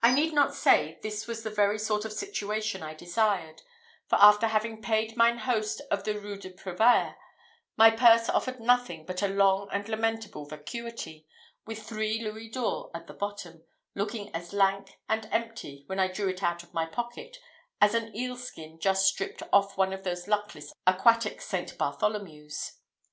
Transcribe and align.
I 0.00 0.14
need 0.14 0.32
not 0.32 0.54
say 0.54 1.00
this 1.02 1.26
was 1.26 1.42
the 1.42 1.50
very 1.50 1.76
sort 1.80 2.04
of 2.04 2.12
situation 2.12 2.84
I 2.84 2.94
desired; 2.94 3.62
for 4.06 4.14
after 4.20 4.46
having 4.46 4.80
paid 4.80 5.16
mine 5.16 5.38
host 5.38 5.82
of 5.90 6.04
the 6.04 6.20
Rue 6.20 6.36
des 6.38 6.52
Prouvaires, 6.52 7.16
my 7.76 7.90
purse 7.90 8.28
offered 8.28 8.60
nothing 8.60 9.04
but 9.04 9.20
a 9.20 9.26
long 9.26 9.68
and 9.72 9.88
lamentable 9.88 10.46
vacuity, 10.46 11.26
with 11.66 11.82
three 11.82 12.22
louis 12.22 12.48
d'ors 12.50 12.92
at 12.94 13.08
the 13.08 13.12
bottom, 13.12 13.64
looking 13.96 14.32
as 14.36 14.52
lank 14.52 15.00
and 15.08 15.28
empty, 15.32 15.82
when 15.88 15.98
I 15.98 16.06
drew 16.06 16.28
it 16.28 16.44
out 16.44 16.62
of 16.62 16.72
my 16.72 16.86
pocket, 16.86 17.38
as 17.80 17.94
an 17.94 18.14
eel 18.14 18.36
skin 18.36 18.78
just 18.78 19.04
stripped 19.04 19.42
off 19.52 19.76
one 19.76 19.92
of 19.92 20.04
those 20.04 20.28
luckless 20.28 20.72
aquatic 20.86 21.42
St. 21.42 21.76
Bartholomews. 21.76 22.78